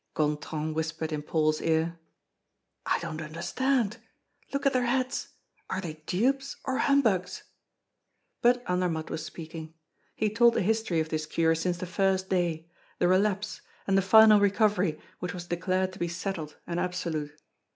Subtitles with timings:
[0.15, 1.99] Gontran whispered in Paul's ear:
[2.87, 3.97] "I don't understand.
[4.51, 5.27] Look at their heads.
[5.69, 7.43] Are they dupes or humbugs?"
[8.41, 9.75] But Andermatt was speaking.
[10.15, 12.67] He told the history of this cure since the first day,
[12.97, 17.39] the relapse, and the final recovery which was declared to be settled and absolute.